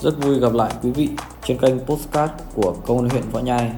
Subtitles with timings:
[0.00, 1.08] Rất vui gặp lại quý vị
[1.44, 3.72] trên kênh Postcard của Công an huyện Võ Nhai.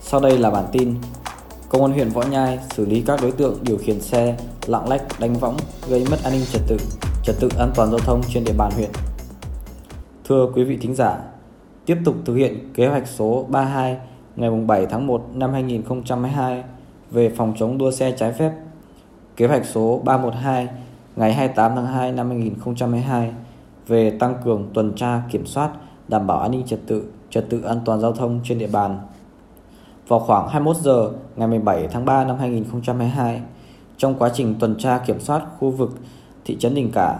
[0.00, 0.94] Sau đây là bản tin
[1.68, 5.20] Công an huyện Võ Nhai xử lý các đối tượng điều khiển xe lạng lách
[5.20, 5.56] đánh võng
[5.88, 6.76] gây mất an ninh trật tự,
[7.24, 8.90] trật tự an toàn giao thông trên địa bàn huyện.
[10.28, 11.18] Thưa quý vị thính giả,
[11.86, 13.96] tiếp tục thực hiện kế hoạch số 32
[14.36, 16.62] ngày 7 tháng 1 năm 2022
[17.10, 18.52] về phòng chống đua xe trái phép,
[19.36, 20.68] kế hoạch số 312
[21.16, 23.32] ngày 28 tháng 2 năm 2022
[23.86, 25.70] về tăng cường tuần tra kiểm soát
[26.08, 28.98] đảm bảo an ninh trật tự, trật tự an toàn giao thông trên địa bàn.
[30.08, 33.40] Vào khoảng 21 giờ ngày 17 tháng 3 năm 2022,
[33.96, 35.90] trong quá trình tuần tra kiểm soát khu vực
[36.44, 37.18] thị trấn Đình Cả,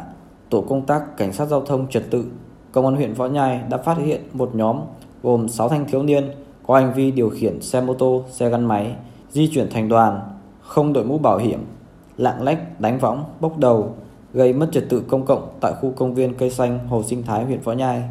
[0.50, 2.24] tổ công tác cảnh sát giao thông trật tự
[2.72, 4.80] Công an huyện Võ Nhai đã phát hiện một nhóm
[5.22, 6.30] gồm 6 thanh thiếu niên
[6.66, 8.94] có hành vi điều khiển xe mô tô, xe gắn máy,
[9.30, 10.20] di chuyển thành đoàn,
[10.60, 11.60] không đội mũ bảo hiểm,
[12.16, 13.94] lạng lách, đánh võng, bốc đầu,
[14.34, 17.44] gây mất trật tự công cộng tại khu công viên cây xanh Hồ Sinh Thái
[17.44, 18.02] huyện Võ Nhai.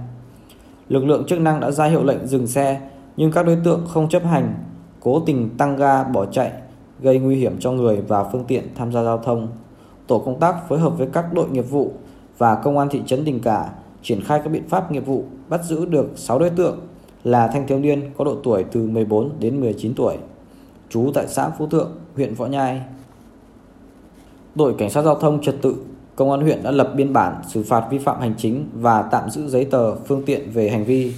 [0.89, 2.81] Lực lượng chức năng đã ra hiệu lệnh dừng xe
[3.17, 4.53] nhưng các đối tượng không chấp hành,
[4.99, 6.51] cố tình tăng ga bỏ chạy,
[7.01, 9.47] gây nguy hiểm cho người và phương tiện tham gia giao thông.
[10.07, 11.91] Tổ công tác phối hợp với các đội nghiệp vụ
[12.37, 13.69] và công an thị trấn Đình Cả
[14.01, 16.79] triển khai các biện pháp nghiệp vụ bắt giữ được 6 đối tượng
[17.23, 20.17] là thanh thiếu niên có độ tuổi từ 14 đến 19 tuổi,
[20.89, 22.81] trú tại xã Phú Thượng, huyện Võ Nhai.
[24.55, 25.75] Đội Cảnh sát Giao thông Trật tự,
[26.15, 29.29] Công an huyện đã lập biên bản xử phạt vi phạm hành chính và tạm
[29.29, 31.13] giữ giấy tờ phương tiện về hành vi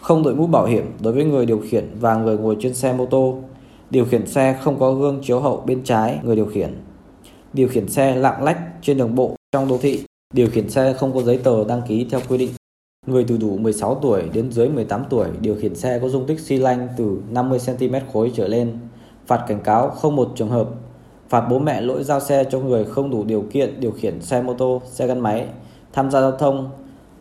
[0.00, 2.92] không đội mũ bảo hiểm đối với người điều khiển và người ngồi trên xe
[2.92, 3.38] mô tô,
[3.90, 6.74] điều khiển xe không có gương chiếu hậu bên trái người điều khiển,
[7.52, 11.14] điều khiển xe lạng lách trên đường bộ trong đô thị, điều khiển xe không
[11.14, 12.50] có giấy tờ đăng ký theo quy định.
[13.06, 16.40] Người từ đủ 16 tuổi đến dưới 18 tuổi điều khiển xe có dung tích
[16.40, 18.78] xi lanh từ 50 cm khối trở lên,
[19.26, 20.68] phạt cảnh cáo không một trường hợp
[21.28, 24.42] phạt bố mẹ lỗi giao xe cho người không đủ điều kiện điều khiển xe
[24.42, 25.46] mô tô, xe gắn máy,
[25.92, 26.70] tham gia giao thông.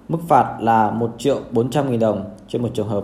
[0.09, 3.03] Mức phạt là 1 triệu 400 nghìn đồng trên một trường hợp.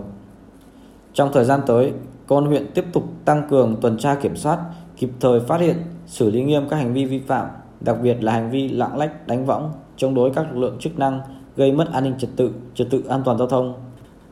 [1.12, 1.92] Trong thời gian tới,
[2.26, 4.58] công an huyện tiếp tục tăng cường tuần tra kiểm soát,
[4.96, 5.76] kịp thời phát hiện,
[6.06, 7.46] xử lý nghiêm các hành vi vi phạm,
[7.80, 10.98] đặc biệt là hành vi lạng lách, đánh võng, chống đối các lực lượng chức
[10.98, 11.20] năng
[11.56, 13.74] gây mất an ninh trật tự, trật tự an toàn giao thông,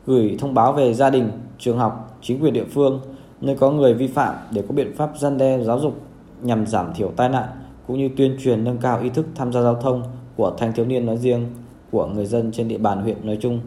[0.05, 3.01] gửi thông báo về gia đình, trường học, chính quyền địa phương
[3.41, 5.93] nơi có người vi phạm để có biện pháp gian đe giáo dục
[6.41, 7.49] nhằm giảm thiểu tai nạn
[7.87, 10.03] cũng như tuyên truyền nâng cao ý thức tham gia giao thông
[10.35, 11.45] của thanh thiếu niên nói riêng,
[11.91, 13.59] của người dân trên địa bàn huyện nói chung.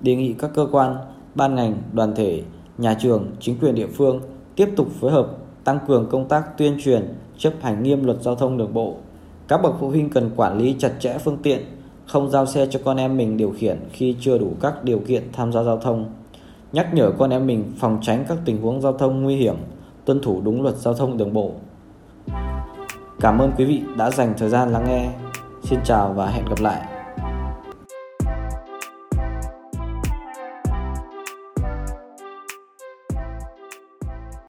[0.00, 0.96] Đề nghị các cơ quan,
[1.34, 2.42] ban ngành, đoàn thể,
[2.78, 4.20] nhà trường, chính quyền địa phương
[4.56, 5.26] tiếp tục phối hợp
[5.64, 8.94] tăng cường công tác tuyên truyền, chấp hành nghiêm luật giao thông đường bộ.
[9.48, 11.60] Các bậc phụ huynh cần quản lý chặt chẽ phương tiện,
[12.06, 15.22] không giao xe cho con em mình điều khiển khi chưa đủ các điều kiện
[15.32, 16.04] tham gia giao thông.
[16.72, 19.54] Nhắc nhở con em mình phòng tránh các tình huống giao thông nguy hiểm,
[20.04, 21.50] tuân thủ đúng luật giao thông đường bộ.
[23.20, 25.08] Cảm ơn quý vị đã dành thời gian lắng nghe.
[25.62, 26.93] Xin chào và hẹn gặp lại.